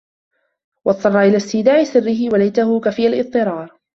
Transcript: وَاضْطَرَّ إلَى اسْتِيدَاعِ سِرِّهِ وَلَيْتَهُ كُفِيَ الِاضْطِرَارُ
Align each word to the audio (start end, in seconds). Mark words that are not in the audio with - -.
وَاضْطَرَّ 0.85 1.19
إلَى 1.21 1.37
اسْتِيدَاعِ 1.37 1.83
سِرِّهِ 1.83 2.29
وَلَيْتَهُ 2.33 2.79
كُفِيَ 2.79 3.07
الِاضْطِرَارُ 3.07 3.79